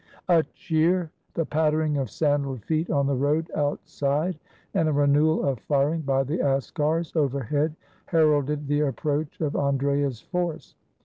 [0.29, 4.39] A cheer, the pattering of sandaled feet on the road out side,
[4.73, 7.75] and a renewal of firing by the askars overhead,
[8.05, 10.73] her alded the approach of Andrea's force.